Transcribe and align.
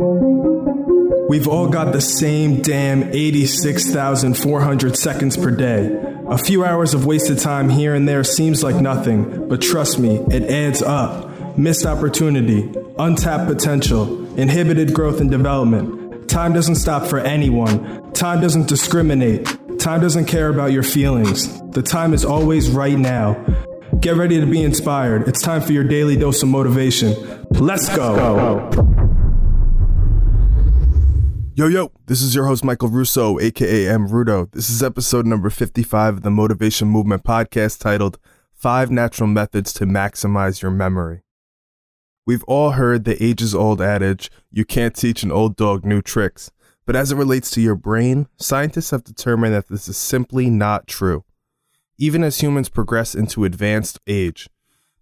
We've 0.00 1.46
all 1.46 1.68
got 1.68 1.92
the 1.92 2.00
same 2.00 2.62
damn 2.62 3.02
86,400 3.14 4.96
seconds 4.96 5.36
per 5.36 5.50
day. 5.50 5.94
A 6.26 6.38
few 6.38 6.64
hours 6.64 6.94
of 6.94 7.04
wasted 7.04 7.38
time 7.38 7.68
here 7.68 7.94
and 7.94 8.08
there 8.08 8.24
seems 8.24 8.62
like 8.62 8.76
nothing, 8.76 9.46
but 9.46 9.60
trust 9.60 9.98
me, 9.98 10.16
it 10.30 10.44
adds 10.44 10.80
up. 10.80 11.58
Missed 11.58 11.84
opportunity, 11.84 12.72
untapped 12.98 13.46
potential, 13.46 14.38
inhibited 14.38 14.94
growth 14.94 15.20
and 15.20 15.30
development. 15.30 16.30
Time 16.30 16.54
doesn't 16.54 16.76
stop 16.76 17.06
for 17.06 17.18
anyone. 17.18 18.10
Time 18.12 18.40
doesn't 18.40 18.68
discriminate. 18.68 19.46
Time 19.78 20.00
doesn't 20.00 20.24
care 20.24 20.48
about 20.48 20.72
your 20.72 20.82
feelings. 20.82 21.60
The 21.72 21.82
time 21.82 22.14
is 22.14 22.24
always 22.24 22.70
right 22.70 22.98
now. 22.98 23.34
Get 24.00 24.16
ready 24.16 24.40
to 24.40 24.46
be 24.46 24.62
inspired. 24.62 25.28
It's 25.28 25.42
time 25.42 25.60
for 25.60 25.72
your 25.72 25.84
daily 25.84 26.16
dose 26.16 26.42
of 26.42 26.48
motivation. 26.48 27.44
Let's 27.50 27.94
go. 27.94 28.98
Yo, 31.56 31.66
yo, 31.66 31.90
this 32.06 32.22
is 32.22 32.32
your 32.32 32.46
host, 32.46 32.62
Michael 32.62 32.88
Russo, 32.88 33.40
aka 33.40 33.88
M. 33.88 34.08
Rudo. 34.08 34.48
This 34.52 34.70
is 34.70 34.84
episode 34.84 35.26
number 35.26 35.50
55 35.50 36.18
of 36.18 36.22
the 36.22 36.30
Motivation 36.30 36.86
Movement 36.86 37.24
podcast 37.24 37.80
titled 37.80 38.18
Five 38.54 38.92
Natural 38.92 39.26
Methods 39.26 39.72
to 39.72 39.84
Maximize 39.84 40.62
Your 40.62 40.70
Memory. 40.70 41.22
We've 42.24 42.44
all 42.44 42.70
heard 42.70 43.04
the 43.04 43.20
ages 43.22 43.52
old 43.52 43.82
adage, 43.82 44.30
you 44.52 44.64
can't 44.64 44.94
teach 44.94 45.24
an 45.24 45.32
old 45.32 45.56
dog 45.56 45.84
new 45.84 46.00
tricks. 46.00 46.52
But 46.86 46.94
as 46.94 47.10
it 47.10 47.16
relates 47.16 47.50
to 47.50 47.60
your 47.60 47.74
brain, 47.74 48.28
scientists 48.36 48.92
have 48.92 49.02
determined 49.02 49.52
that 49.52 49.66
this 49.66 49.88
is 49.88 49.96
simply 49.96 50.50
not 50.50 50.86
true. 50.86 51.24
Even 51.98 52.22
as 52.22 52.40
humans 52.40 52.68
progress 52.68 53.12
into 53.12 53.44
advanced 53.44 53.98
age, 54.06 54.48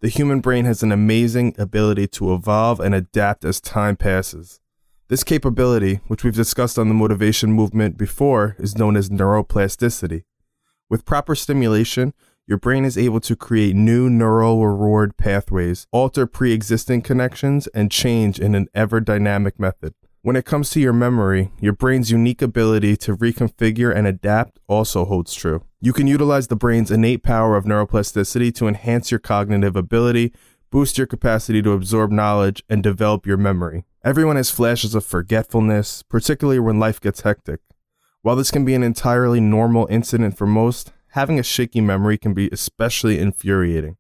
the 0.01 0.09
human 0.09 0.41
brain 0.41 0.65
has 0.65 0.83
an 0.83 0.93
amazing 0.93 1.55
ability 1.59 2.07
to 2.09 2.33
evolve 2.33 2.81
and 2.81 2.95
adapt 2.95 3.45
as 3.45 3.61
time 3.61 3.97
passes. 3.97 4.61
This 5.09 5.25
capability, 5.25 6.01
which 6.07 6.23
we've 6.23 6.35
discussed 6.35 6.79
on 6.79 6.89
the 6.89 6.95
motivation 6.95 7.51
movement 7.51 7.97
before, 7.97 8.57
is 8.59 8.77
known 8.77 8.95
as 8.95 9.09
neuroplasticity. 9.09 10.25
With 10.91 11.07
proper 11.07 11.35
stimulation, 11.35 12.13
your 12.47 12.59
brain 12.59 12.85
is 12.85 12.99
able 12.99 13.21
to 13.21 13.35
create 13.35 13.75
new 13.75 14.11
neural 14.11 14.67
reward 14.67 15.17
pathways, 15.17 15.87
alter 15.93 16.27
pre 16.27 16.53
existing 16.53 17.01
connections, 17.01 17.69
and 17.69 17.91
change 17.91 18.39
in 18.39 18.55
an 18.55 18.69
ever 18.75 19.01
dynamic 19.01 19.59
method. 19.59 19.95
When 20.21 20.37
it 20.37 20.45
comes 20.45 20.69
to 20.71 20.81
your 20.81 20.93
memory, 20.93 21.53
your 21.59 21.73
brain's 21.73 22.11
unique 22.11 22.43
ability 22.43 22.99
to 22.99 23.17
reconfigure 23.17 23.95
and 23.97 24.07
adapt 24.07 24.59
also 24.67 25.07
holds 25.07 25.33
true. 25.33 25.65
You 25.81 25.95
can 25.95 26.07
utilize 26.07 26.49
the 26.49 26.57
brain's 26.57 26.91
innate 26.91 27.23
power 27.23 27.57
of 27.57 27.65
neuroplasticity 27.65 28.55
to 28.57 28.69
enhance 28.69 29.11
your 29.11 29.21
cognitive 29.21 29.75
ability, 29.75 30.35
boost 30.71 30.99
your 30.99 31.07
capacity 31.07 31.63
to 31.63 31.73
absorb 31.73 32.11
knowledge, 32.11 32.63
and 32.69 32.83
develop 32.83 33.25
your 33.25 33.39
memory. 33.39 33.85
Everyone 34.05 34.37
has 34.37 34.51
flashes 34.51 34.95
of 34.95 35.05
forgetfulness, 35.05 36.05
particularly 36.05 36.61
when 36.61 36.79
life 36.79 37.01
gets 37.01 37.23
hectic. 37.23 37.61
While 38.23 38.37
this 38.37 38.53
can 38.53 38.65
be 38.65 38.75
an 38.75 38.85
entirely 38.85 39.41
normal 39.41 39.89
incident 39.91 40.39
for 40.39 40.47
most, 40.47 40.93
having 41.13 41.39
a 41.39 41.43
shaky 41.43 41.81
memory 41.81 42.17
can 42.17 42.33
be 42.33 42.49
especially 42.53 43.19
infuriating. 43.19 43.97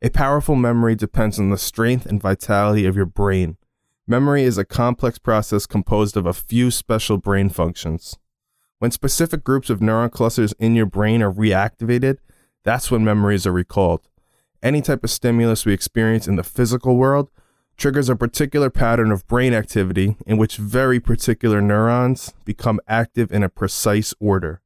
A 0.00 0.08
powerful 0.08 0.54
memory 0.54 0.94
depends 0.94 1.38
on 1.38 1.50
the 1.50 1.58
strength 1.58 2.06
and 2.06 2.22
vitality 2.22 2.86
of 2.86 2.96
your 2.96 3.06
brain. 3.06 3.58
Memory 4.06 4.44
is 4.44 4.56
a 4.56 4.64
complex 4.64 5.18
process 5.18 5.66
composed 5.66 6.16
of 6.16 6.24
a 6.24 6.32
few 6.32 6.70
special 6.70 7.18
brain 7.18 7.50
functions. 7.50 8.16
When 8.78 8.90
specific 8.90 9.44
groups 9.44 9.68
of 9.68 9.80
neuron 9.80 10.10
clusters 10.10 10.54
in 10.58 10.74
your 10.74 10.86
brain 10.86 11.20
are 11.20 11.32
reactivated, 11.32 12.18
that's 12.64 12.90
when 12.90 13.04
memories 13.04 13.46
are 13.46 13.52
recalled. 13.52 14.08
Any 14.62 14.80
type 14.80 15.04
of 15.04 15.10
stimulus 15.10 15.66
we 15.66 15.74
experience 15.74 16.26
in 16.26 16.36
the 16.36 16.42
physical 16.42 16.96
world 16.96 17.30
triggers 17.78 18.08
a 18.08 18.16
particular 18.16 18.68
pattern 18.70 19.12
of 19.12 19.26
brain 19.28 19.54
activity 19.54 20.16
in 20.26 20.36
which 20.36 20.56
very 20.56 20.98
particular 20.98 21.62
neurons 21.62 22.34
become 22.44 22.80
active 22.88 23.30
in 23.30 23.44
a 23.44 23.48
precise 23.48 24.12
order. 24.18 24.60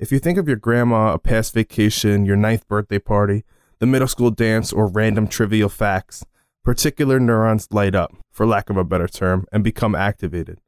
If 0.00 0.10
you 0.10 0.18
think 0.18 0.36
of 0.36 0.48
your 0.48 0.56
grandma, 0.56 1.14
a 1.14 1.18
past 1.18 1.54
vacation, 1.54 2.26
your 2.26 2.36
ninth 2.36 2.66
birthday 2.66 2.98
party, 2.98 3.44
the 3.78 3.86
middle 3.86 4.08
school 4.08 4.32
dance, 4.32 4.72
or 4.72 4.88
random 4.88 5.28
trivial 5.28 5.68
facts, 5.68 6.24
particular 6.64 7.20
neurons 7.20 7.68
light 7.70 7.94
up, 7.94 8.12
for 8.32 8.46
lack 8.46 8.68
of 8.68 8.76
a 8.76 8.84
better 8.84 9.06
term, 9.06 9.46
and 9.52 9.62
become 9.62 9.94
activated. 9.94 10.60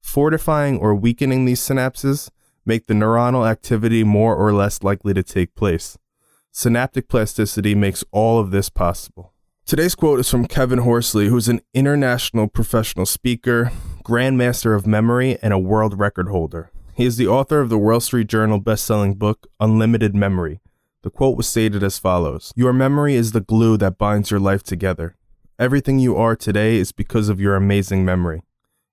Fortifying 0.00 0.78
or 0.78 0.94
weakening 0.94 1.44
these 1.44 1.60
synapses 1.60 2.30
make 2.64 2.86
the 2.86 2.94
neuronal 2.94 3.48
activity 3.48 4.04
more 4.04 4.36
or 4.36 4.52
less 4.52 4.84
likely 4.84 5.12
to 5.12 5.24
take 5.24 5.56
place. 5.56 5.98
Synaptic 6.52 7.08
plasticity 7.08 7.74
makes 7.74 8.04
all 8.12 8.38
of 8.38 8.52
this 8.52 8.70
possible. 8.70 9.33
Today's 9.66 9.94
quote 9.94 10.20
is 10.20 10.28
from 10.28 10.46
Kevin 10.46 10.80
Horsley, 10.80 11.28
who's 11.28 11.48
an 11.48 11.62
international 11.72 12.48
professional 12.48 13.06
speaker, 13.06 13.72
grandmaster 14.04 14.76
of 14.76 14.86
memory, 14.86 15.38
and 15.40 15.54
a 15.54 15.58
world 15.58 15.98
record 15.98 16.28
holder. 16.28 16.70
He 16.92 17.06
is 17.06 17.16
the 17.16 17.28
author 17.28 17.62
of 17.62 17.70
the 17.70 17.78
Wall 17.78 17.98
Street 18.00 18.26
Journal 18.26 18.60
best-selling 18.60 19.14
book 19.14 19.46
Unlimited 19.60 20.14
Memory. 20.14 20.60
The 21.00 21.08
quote 21.08 21.38
was 21.38 21.46
stated 21.46 21.82
as 21.82 21.98
follows: 21.98 22.52
"Your 22.54 22.74
memory 22.74 23.14
is 23.14 23.32
the 23.32 23.40
glue 23.40 23.78
that 23.78 23.96
binds 23.96 24.30
your 24.30 24.38
life 24.38 24.62
together. 24.62 25.16
Everything 25.58 25.98
you 25.98 26.14
are 26.14 26.36
today 26.36 26.76
is 26.76 26.92
because 26.92 27.30
of 27.30 27.40
your 27.40 27.56
amazing 27.56 28.04
memory. 28.04 28.42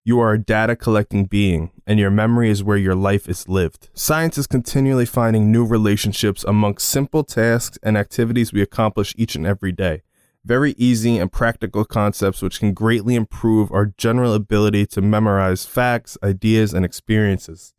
You 0.06 0.22
are 0.22 0.31
a 0.31 0.42
data 0.42 0.78
collecting 0.78 1.26
being, 1.26 1.72
and 1.86 2.00
your 2.00 2.12
memory 2.12 2.50
is 2.50 2.64
where 2.64 2.78
your 2.78 2.96
life 2.96 3.28
is 3.28 3.50
lived. 3.50 3.90
Science 3.94 4.38
is 4.38 4.48
continually 4.48 5.06
finding 5.06 5.52
new 5.52 5.66
relationships 5.66 6.46
amongst 6.46 6.88
simple 6.88 7.26
tasks 7.26 7.78
and 7.84 7.98
activities 7.98 8.54
we 8.54 8.62
accomplish 8.62 9.14
each 9.18 9.36
and 9.36 9.46
every 9.46 9.74
day 9.74 10.04
very 10.44 10.74
easy 10.78 11.18
and 11.18 11.31
practical 11.31 11.85
concepts 11.85 12.41
which 12.41 12.59
can 12.59 12.74
greatly 12.74 13.16
improve 13.16 13.72
our 13.72 13.94
general 13.97 14.34
ability 14.34 14.85
to 14.88 15.02
memorize 15.02 15.66
facts, 15.66 16.18
ideas, 16.24 16.74
and 16.74 16.85
experiences. 16.85 17.74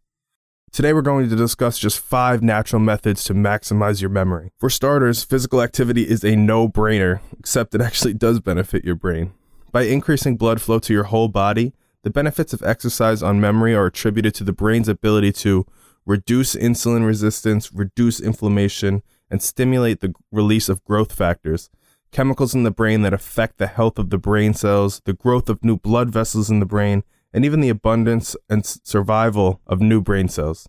Today, 0.71 0.95
we're 0.95 1.03
going 1.03 1.29
to 1.29 1.37
discuss 1.37 1.79
just 1.79 1.99
five 1.99 2.43
natural 2.43 2.81
methods 2.81 3.25
to 3.25 3.35
maximize 3.35 4.01
your 4.01 4.09
memory. 4.09 4.53
For 4.59 4.71
starters, 4.71 5.23
physical 5.23 5.61
activity 5.61 6.09
is 6.09 6.25
a 6.25 6.35
no 6.35 6.67
brainer, 6.67 7.21
except 7.39 7.75
it 7.75 7.83
actually 7.83 8.15
does 8.15 8.41
benefit 8.41 8.85
your 8.85 8.95
brain. 8.95 9.33
By 9.71 9.83
increasing 9.83 10.37
blood 10.37 10.63
flow 10.63 10.79
to 10.79 10.93
your 10.93 11.05
whole 11.05 11.29
body, 11.29 11.75
the 12.05 12.11
benefits 12.11 12.53
of 12.53 12.63
exercise 12.63 13.23
on 13.23 13.41
memory 13.41 13.75
are 13.75 13.87
attributed 13.87 14.35
to 14.37 14.45
the 14.45 14.53
brain's 14.53 14.89
ability 14.89 15.33
to 15.33 15.67
reduce 16.07 16.55
insulin 16.55 17.07
resistance, 17.07 17.73
reduce 17.73 18.19
inflammation, 18.19 19.03
and 19.31 19.43
stimulate 19.43 20.01
the 20.01 20.15
release 20.31 20.69
of 20.69 20.85
growth 20.85 21.13
factors, 21.13 21.71
chemicals 22.13 22.55
in 22.55 22.63
the 22.63 22.71
brain 22.71 23.03
that 23.03 23.15
affect 23.15 23.59
the 23.59 23.67
health 23.67 23.99
of 23.99 24.11
the 24.11 24.19
brain 24.19 24.55
cells, 24.55 25.01
the 25.05 25.13
growth 25.13 25.49
of 25.49 25.65
new 25.65 25.77
blood 25.77 26.11
vessels 26.11 26.51
in 26.51 26.61
the 26.61 26.67
brain, 26.67 27.03
and 27.33 27.45
even 27.45 27.61
the 27.61 27.71
abundance 27.71 28.37
and 28.49 28.65
survival 28.65 29.61
of 29.67 29.81
new 29.81 30.01
brain 30.01 30.29
cells. 30.29 30.69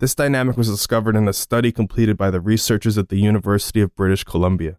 This 0.00 0.14
dynamic 0.14 0.56
was 0.56 0.68
discovered 0.68 1.14
in 1.14 1.28
a 1.28 1.32
study 1.32 1.72
completed 1.72 2.16
by 2.16 2.30
the 2.30 2.40
researchers 2.40 2.98
at 2.98 3.08
the 3.08 3.18
University 3.18 3.80
of 3.80 3.94
British 3.94 4.24
Columbia. 4.24 4.78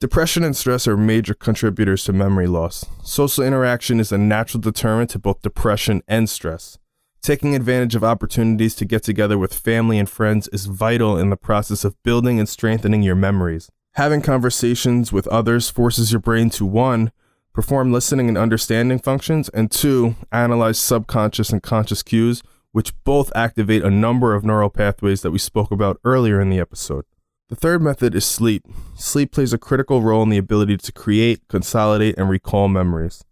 Depression 0.00 0.42
and 0.42 0.56
stress 0.56 0.88
are 0.88 0.96
major 0.96 1.34
contributors 1.34 2.04
to 2.04 2.12
memory 2.12 2.46
loss. 2.46 2.84
Social 3.02 3.44
interaction 3.44 4.00
is 4.00 4.10
a 4.10 4.18
natural 4.18 4.60
deterrent 4.60 5.10
to 5.10 5.18
both 5.18 5.42
depression 5.42 6.02
and 6.08 6.28
stress. 6.28 6.78
Taking 7.22 7.54
advantage 7.54 7.94
of 7.94 8.04
opportunities 8.04 8.74
to 8.74 8.84
get 8.84 9.02
together 9.02 9.38
with 9.38 9.54
family 9.54 9.98
and 9.98 10.10
friends 10.10 10.48
is 10.48 10.66
vital 10.66 11.16
in 11.16 11.30
the 11.30 11.36
process 11.36 11.84
of 11.84 12.02
building 12.02 12.38
and 12.38 12.48
strengthening 12.48 13.02
your 13.02 13.14
memories. 13.14 13.70
Having 13.94 14.22
conversations 14.22 15.12
with 15.12 15.28
others 15.28 15.70
forces 15.70 16.10
your 16.10 16.18
brain 16.18 16.50
to 16.50 16.66
one, 16.66 17.12
perform 17.52 17.92
listening 17.92 18.28
and 18.28 18.36
understanding 18.36 18.98
functions, 18.98 19.48
and 19.50 19.70
two, 19.70 20.16
analyze 20.32 20.80
subconscious 20.80 21.50
and 21.50 21.62
conscious 21.62 22.02
cues, 22.02 22.42
which 22.72 22.92
both 23.04 23.30
activate 23.36 23.84
a 23.84 23.90
number 23.90 24.34
of 24.34 24.42
neural 24.42 24.68
pathways 24.68 25.22
that 25.22 25.30
we 25.30 25.38
spoke 25.38 25.70
about 25.70 26.00
earlier 26.02 26.40
in 26.40 26.50
the 26.50 26.58
episode. 26.58 27.04
The 27.50 27.54
third 27.54 27.82
method 27.82 28.16
is 28.16 28.24
sleep. 28.24 28.66
Sleep 28.96 29.30
plays 29.30 29.52
a 29.52 29.58
critical 29.58 30.02
role 30.02 30.24
in 30.24 30.28
the 30.28 30.38
ability 30.38 30.78
to 30.78 30.90
create, 30.90 31.46
consolidate, 31.46 32.18
and 32.18 32.28
recall 32.28 32.66
memories. 32.66 33.22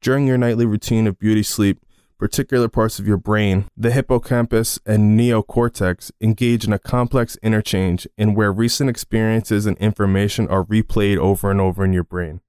During 0.00 0.28
your 0.28 0.38
nightly 0.38 0.66
routine 0.66 1.08
of 1.08 1.18
beauty 1.18 1.42
sleep, 1.42 1.80
particular 2.22 2.68
parts 2.68 3.00
of 3.00 3.08
your 3.08 3.16
brain, 3.16 3.64
the 3.76 3.90
hippocampus 3.90 4.78
and 4.86 5.18
neocortex, 5.18 6.12
engage 6.20 6.64
in 6.64 6.72
a 6.72 6.78
complex 6.78 7.36
interchange 7.42 8.06
in 8.16 8.32
where 8.32 8.52
recent 8.52 8.88
experiences 8.88 9.66
and 9.66 9.76
information 9.78 10.46
are 10.46 10.62
replayed 10.62 11.16
over 11.16 11.50
and 11.50 11.60
over 11.60 11.84
in 11.84 11.92
your 11.92 12.04
brain. 12.04 12.40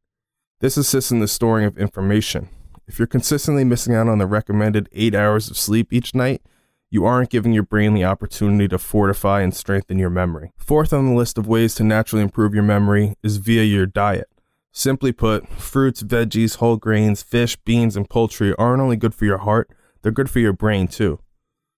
This 0.60 0.78
assists 0.78 1.10
in 1.10 1.22
the 1.22 1.28
storing 1.28 1.66
of 1.66 1.80
information. 1.80 2.50
If 2.88 3.00
you're 3.00 3.08
consistently 3.08 3.64
missing 3.64 3.96
out 3.96 4.08
on 4.08 4.20
the 4.20 4.28
recommended 4.28 4.90
eight 4.92 5.16
hours 5.16 5.50
of 5.50 5.58
sleep 5.58 5.92
each 5.92 6.14
night, 6.14 6.44
you 6.92 7.04
aren't 7.06 7.31
giving 7.31 7.52
your 7.52 7.64
brain 7.64 7.96
the 7.96 8.06
opportunity 8.06 8.68
to 8.68 8.78
fortify 8.78 9.42
and 9.42 9.56
strengthen 9.56 9.98
your 9.98 10.12
memory. 10.12 10.52
Fourth 10.56 10.94
on 10.94 11.08
the 11.08 11.16
list 11.16 11.40
of 11.40 11.48
ways 11.48 11.74
to 11.74 11.84
naturally 11.84 12.22
improve 12.22 12.54
your 12.54 12.62
memory 12.62 13.16
is 13.24 13.38
via 13.38 13.64
your 13.64 13.88
diet. 13.88 14.30
Simply 14.75 15.12
put, 15.12 15.48
fruits, 15.50 16.02
veggies, 16.02 16.56
whole 16.56 16.78
grains, 16.78 17.22
fish, 17.22 17.56
beans, 17.58 17.96
and 17.96 18.10
poultry 18.10 18.56
aren't 18.56 18.81
only 18.81 18.98
good 18.98 19.14
for 19.14 19.25
your 19.25 19.38
heart, 19.38 19.70
they're 20.02 20.12
good 20.12 20.31
for 20.31 20.40
your 20.40 20.52
brain 20.52 20.88
too. 20.88 21.20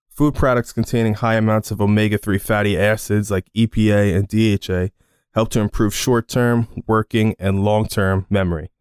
Food 0.09 0.33
products 0.33 0.71
containing 0.71 1.15
high 1.15 1.35
amounts 1.35 1.71
of 1.71 1.81
omega 1.81 2.17
3 2.17 2.37
fatty 2.37 2.77
acids 2.79 3.29
like 3.29 3.51
EPA 3.53 4.15
and 4.15 4.29
DHA 4.29 4.93
help 5.33 5.49
to 5.49 5.59
improve 5.59 5.93
short 5.93 6.29
term, 6.29 6.69
working, 6.87 7.35
and 7.37 7.65
long 7.65 7.85
term 7.85 8.25
memory. 8.29 8.71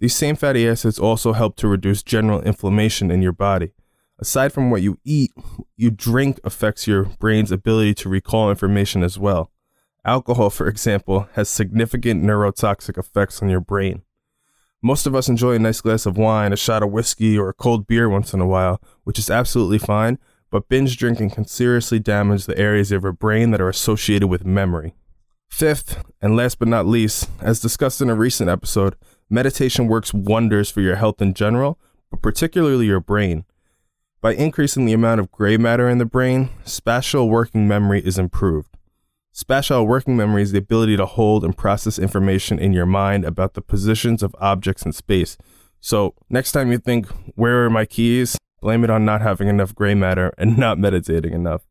These 0.00 0.16
same 0.16 0.34
fatty 0.34 0.68
acids 0.68 0.98
also 0.98 1.32
help 1.32 1.54
to 1.58 1.68
reduce 1.68 2.02
general 2.02 2.42
inflammation 2.42 3.12
in 3.12 3.22
your 3.22 3.32
body. 3.32 3.72
Aside 4.18 4.52
from 4.52 4.72
what 4.72 4.82
you 4.82 4.98
eat, 5.04 5.30
you 5.76 5.92
drink 5.92 6.40
affects 6.42 6.88
your 6.88 7.04
brain's 7.04 7.52
ability 7.52 7.94
to 7.94 8.08
recall 8.08 8.50
information 8.50 9.04
as 9.04 9.16
well. 9.16 9.52
Alcohol, 10.06 10.50
for 10.50 10.68
example, 10.68 11.28
has 11.32 11.48
significant 11.48 12.22
neurotoxic 12.22 12.98
effects 12.98 13.40
on 13.40 13.48
your 13.48 13.60
brain. 13.60 14.02
Most 14.82 15.06
of 15.06 15.14
us 15.14 15.30
enjoy 15.30 15.52
a 15.52 15.58
nice 15.58 15.80
glass 15.80 16.04
of 16.04 16.18
wine, 16.18 16.52
a 16.52 16.56
shot 16.56 16.82
of 16.82 16.90
whiskey, 16.90 17.38
or 17.38 17.48
a 17.48 17.54
cold 17.54 17.86
beer 17.86 18.06
once 18.06 18.34
in 18.34 18.40
a 18.40 18.46
while, 18.46 18.82
which 19.04 19.18
is 19.18 19.30
absolutely 19.30 19.78
fine, 19.78 20.18
but 20.50 20.68
binge 20.68 20.98
drinking 20.98 21.30
can 21.30 21.46
seriously 21.46 21.98
damage 21.98 22.44
the 22.44 22.58
areas 22.58 22.92
of 22.92 23.02
your 23.02 23.12
brain 23.12 23.50
that 23.50 23.62
are 23.62 23.68
associated 23.70 24.28
with 24.28 24.44
memory. 24.44 24.94
Fifth, 25.48 26.04
and 26.20 26.36
last 26.36 26.58
but 26.58 26.68
not 26.68 26.84
least, 26.84 27.30
as 27.40 27.60
discussed 27.60 28.02
in 28.02 28.10
a 28.10 28.14
recent 28.14 28.50
episode, 28.50 28.96
meditation 29.30 29.86
works 29.86 30.12
wonders 30.12 30.70
for 30.70 30.82
your 30.82 30.96
health 30.96 31.22
in 31.22 31.32
general, 31.32 31.78
but 32.10 32.20
particularly 32.20 32.84
your 32.84 33.00
brain. 33.00 33.46
By 34.20 34.34
increasing 34.34 34.84
the 34.84 34.92
amount 34.92 35.20
of 35.20 35.32
gray 35.32 35.56
matter 35.56 35.88
in 35.88 35.96
the 35.96 36.04
brain, 36.04 36.50
spatial 36.64 37.30
working 37.30 37.66
memory 37.66 38.00
is 38.04 38.18
improved. 38.18 38.73
Spatial 39.36 39.84
working 39.84 40.16
memory 40.16 40.42
is 40.42 40.52
the 40.52 40.58
ability 40.58 40.96
to 40.96 41.04
hold 41.04 41.44
and 41.44 41.56
process 41.58 41.98
information 41.98 42.60
in 42.60 42.72
your 42.72 42.86
mind 42.86 43.24
about 43.24 43.54
the 43.54 43.60
positions 43.60 44.22
of 44.22 44.32
objects 44.38 44.86
in 44.86 44.92
space. 44.92 45.36
So, 45.80 46.14
next 46.30 46.52
time 46.52 46.70
you 46.70 46.78
think, 46.78 47.08
Where 47.34 47.64
are 47.64 47.70
my 47.70 47.84
keys? 47.84 48.38
blame 48.60 48.84
it 48.84 48.90
on 48.90 49.04
not 49.04 49.22
having 49.22 49.48
enough 49.48 49.74
gray 49.74 49.92
matter 49.92 50.32
and 50.38 50.56
not 50.64 50.78
meditating 50.78 51.32
enough. 51.32 51.62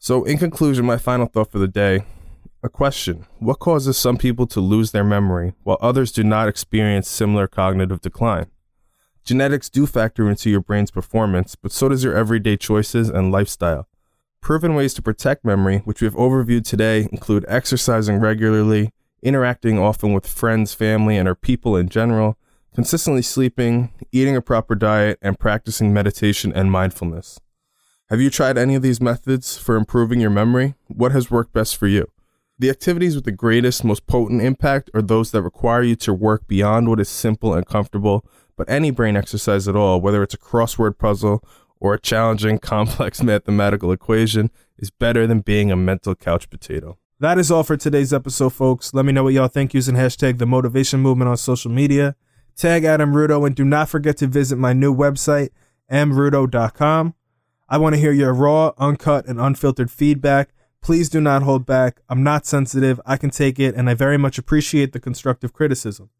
So, 0.00 0.24
in 0.24 0.36
conclusion, 0.36 0.84
my 0.84 0.96
final 0.96 1.26
thought 1.26 1.52
for 1.52 1.60
the 1.60 1.68
day 1.68 2.02
a 2.60 2.68
question 2.68 3.24
What 3.38 3.60
causes 3.60 3.96
some 3.96 4.16
people 4.16 4.48
to 4.48 4.58
lose 4.60 4.90
their 4.90 5.04
memory 5.04 5.52
while 5.62 5.78
others 5.80 6.10
do 6.10 6.24
not 6.24 6.48
experience 6.48 7.08
similar 7.08 7.46
cognitive 7.46 8.00
decline? 8.00 8.46
Genetics 9.24 9.70
do 9.70 9.86
factor 9.86 10.28
into 10.28 10.50
your 10.50 10.60
brain's 10.60 10.90
performance, 10.90 11.54
but 11.54 11.70
so 11.70 11.88
does 11.88 12.02
your 12.02 12.16
everyday 12.16 12.56
choices 12.56 13.08
and 13.08 13.30
lifestyle. 13.30 13.86
Proven 14.42 14.74
ways 14.74 14.92
to 14.94 15.02
protect 15.02 15.44
memory, 15.44 15.78
which 15.84 16.00
we 16.00 16.04
have 16.04 16.16
overviewed 16.16 16.64
today, 16.64 17.08
include 17.12 17.44
exercising 17.46 18.18
regularly, 18.18 18.90
interacting 19.22 19.78
often 19.78 20.12
with 20.12 20.26
friends, 20.26 20.74
family, 20.74 21.16
and 21.16 21.28
our 21.28 21.36
people 21.36 21.76
in 21.76 21.88
general, 21.88 22.36
consistently 22.74 23.22
sleeping, 23.22 23.92
eating 24.10 24.34
a 24.34 24.42
proper 24.42 24.74
diet, 24.74 25.20
and 25.22 25.38
practicing 25.38 25.94
meditation 25.94 26.52
and 26.52 26.72
mindfulness. 26.72 27.38
Have 28.10 28.20
you 28.20 28.30
tried 28.30 28.58
any 28.58 28.74
of 28.74 28.82
these 28.82 29.00
methods 29.00 29.56
for 29.56 29.76
improving 29.76 30.18
your 30.18 30.28
memory? 30.28 30.74
What 30.88 31.12
has 31.12 31.30
worked 31.30 31.52
best 31.52 31.76
for 31.76 31.86
you? 31.86 32.10
The 32.58 32.68
activities 32.68 33.14
with 33.14 33.24
the 33.24 33.30
greatest, 33.30 33.84
most 33.84 34.08
potent 34.08 34.42
impact 34.42 34.90
are 34.92 35.02
those 35.02 35.30
that 35.30 35.42
require 35.42 35.84
you 35.84 35.94
to 35.96 36.12
work 36.12 36.48
beyond 36.48 36.88
what 36.88 36.98
is 36.98 37.08
simple 37.08 37.54
and 37.54 37.64
comfortable, 37.64 38.26
but 38.56 38.68
any 38.68 38.90
brain 38.90 39.16
exercise 39.16 39.68
at 39.68 39.76
all, 39.76 40.00
whether 40.00 40.20
it's 40.20 40.34
a 40.34 40.38
crossword 40.38 40.98
puzzle 40.98 41.44
or 41.82 41.94
a 41.94 42.00
challenging, 42.00 42.58
complex 42.60 43.22
mathematical 43.22 43.90
equation 43.90 44.50
is 44.78 44.90
better 44.90 45.26
than 45.26 45.40
being 45.40 45.70
a 45.70 45.76
mental 45.76 46.14
couch 46.14 46.48
potato. 46.48 46.96
That 47.18 47.38
is 47.38 47.50
all 47.50 47.64
for 47.64 47.76
today's 47.76 48.12
episode, 48.12 48.50
folks. 48.50 48.94
Let 48.94 49.04
me 49.04 49.12
know 49.12 49.24
what 49.24 49.34
y'all 49.34 49.48
think 49.48 49.74
using 49.74 49.96
hashtag 49.96 50.38
the 50.38 50.46
motivation 50.46 51.00
movement 51.00 51.28
on 51.28 51.36
social 51.36 51.70
media. 51.70 52.14
Tag 52.56 52.84
at 52.84 53.00
M. 53.00 53.12
Rudo 53.12 53.44
and 53.46 53.54
do 53.54 53.64
not 53.64 53.88
forget 53.88 54.16
to 54.18 54.26
visit 54.26 54.56
my 54.56 54.72
new 54.72 54.94
website, 54.94 55.50
mrudo.com. 55.90 57.14
I 57.68 57.78
want 57.78 57.94
to 57.94 58.00
hear 58.00 58.12
your 58.12 58.32
raw, 58.32 58.72
uncut, 58.78 59.26
and 59.26 59.40
unfiltered 59.40 59.90
feedback. 59.90 60.50
Please 60.82 61.08
do 61.08 61.20
not 61.20 61.42
hold 61.42 61.66
back. 61.66 62.00
I'm 62.08 62.22
not 62.22 62.46
sensitive. 62.46 63.00
I 63.06 63.16
can 63.16 63.30
take 63.30 63.58
it, 63.58 63.74
and 63.74 63.88
I 63.90 63.94
very 63.94 64.18
much 64.18 64.38
appreciate 64.38 64.92
the 64.92 65.00
constructive 65.00 65.52
criticism. 65.52 66.10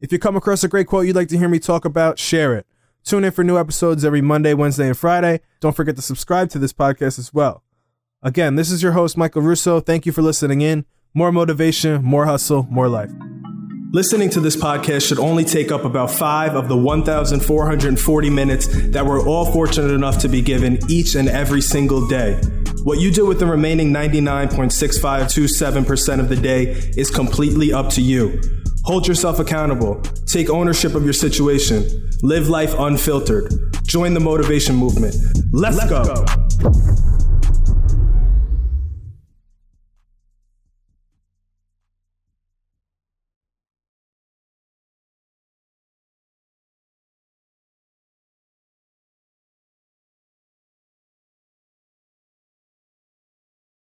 If 0.00 0.12
you 0.12 0.18
come 0.18 0.36
across 0.36 0.64
a 0.64 0.68
great 0.68 0.86
quote 0.86 1.06
you'd 1.06 1.16
like 1.16 1.28
to 1.28 1.38
hear 1.38 1.48
me 1.48 1.58
talk 1.58 1.84
about, 1.84 2.18
share 2.18 2.54
it. 2.54 2.66
Tune 3.04 3.24
in 3.24 3.32
for 3.32 3.42
new 3.42 3.58
episodes 3.58 4.04
every 4.04 4.20
Monday, 4.20 4.54
Wednesday, 4.54 4.86
and 4.86 4.96
Friday. 4.96 5.40
Don't 5.60 5.74
forget 5.74 5.96
to 5.96 6.02
subscribe 6.02 6.50
to 6.50 6.58
this 6.58 6.72
podcast 6.72 7.18
as 7.18 7.32
well. 7.32 7.62
Again, 8.22 8.56
this 8.56 8.70
is 8.70 8.82
your 8.82 8.92
host, 8.92 9.16
Michael 9.16 9.42
Russo. 9.42 9.80
Thank 9.80 10.04
you 10.04 10.12
for 10.12 10.22
listening 10.22 10.60
in. 10.60 10.84
More 11.14 11.32
motivation, 11.32 12.04
more 12.04 12.26
hustle, 12.26 12.66
more 12.70 12.88
life. 12.88 13.10
Listening 13.92 14.28
to 14.30 14.40
this 14.40 14.54
podcast 14.54 15.08
should 15.08 15.18
only 15.18 15.44
take 15.44 15.72
up 15.72 15.86
about 15.86 16.10
five 16.10 16.54
of 16.54 16.68
the 16.68 16.76
1,440 16.76 18.30
minutes 18.30 18.66
that 18.90 19.06
we're 19.06 19.26
all 19.26 19.50
fortunate 19.50 19.92
enough 19.92 20.18
to 20.18 20.28
be 20.28 20.42
given 20.42 20.78
each 20.90 21.14
and 21.14 21.26
every 21.26 21.62
single 21.62 22.06
day. 22.06 22.38
What 22.84 23.00
you 23.00 23.10
do 23.10 23.24
with 23.24 23.38
the 23.38 23.46
remaining 23.46 23.90
99.6527% 23.90 26.20
of 26.20 26.28
the 26.28 26.36
day 26.36 26.64
is 26.96 27.10
completely 27.10 27.72
up 27.72 27.88
to 27.90 28.02
you. 28.02 28.40
Hold 28.88 29.06
yourself 29.06 29.38
accountable. 29.38 30.00
Take 30.24 30.48
ownership 30.48 30.94
of 30.94 31.04
your 31.04 31.12
situation. 31.12 32.08
Live 32.22 32.48
life 32.48 32.72
unfiltered. 32.78 33.52
Join 33.84 34.14
the 34.14 34.20
motivation 34.20 34.74
movement. 34.74 35.14
Let's, 35.52 35.76
Let's 35.76 35.90
go. 35.90 36.04
go. 36.04 37.07